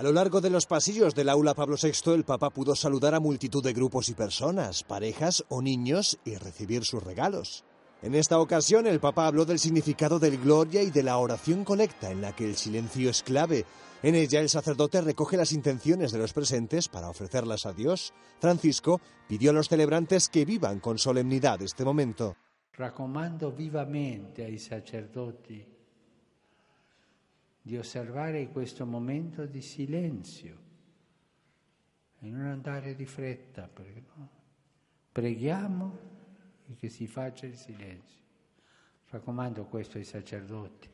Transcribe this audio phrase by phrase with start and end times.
[0.00, 3.20] A lo largo de los pasillos del aula Pablo VI, el Papa pudo saludar a
[3.20, 7.66] multitud de grupos y personas, parejas o niños y recibir sus regalos.
[8.00, 12.10] En esta ocasión, el Papa habló del significado del Gloria y de la oración colecta,
[12.10, 13.66] en la que el silencio es clave.
[14.02, 18.14] En ella, el sacerdote recoge las intenciones de los presentes para ofrecerlas a Dios.
[18.40, 22.36] Francisco pidió a los celebrantes que vivan con solemnidad este momento.
[22.72, 25.79] Raccomando vivamente ai sacerdoti
[27.62, 30.68] di osservare questo momento di silenzio
[32.20, 34.28] e non andare di fretta, perché no?
[35.12, 35.98] preghiamo
[36.68, 38.18] e che si faccia il silenzio.
[39.08, 40.88] Raccomando questo ai sacerdoti.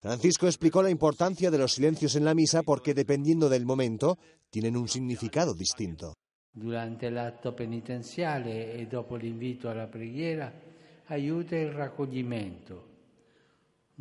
[0.00, 4.16] Francisco explicó la importancia de los silencios en la misa porque dependiendo del momento
[4.48, 6.14] tienen un significado distinto.
[6.50, 10.52] Durante l'atto penitenziale e dopo l'invito alla preghiera
[11.06, 12.89] aiuta il raccoglimento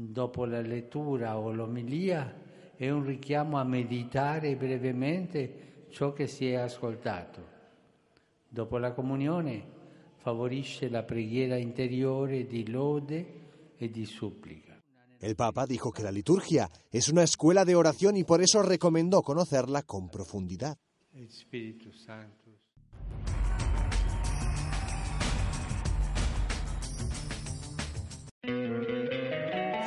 [0.01, 2.33] dopo la lettura o l'omilia
[2.75, 7.57] è un richiamo a meditare brevemente ciò che si è ascoltato.
[8.47, 9.77] Dopo la comunione
[10.17, 14.81] favorisce la preghiera interiore di lode e di supplica.
[15.19, 19.21] El Papa dijo que la liturgia es una escuela de oración y por eso recomendó
[19.21, 20.77] conocerla con profundidad.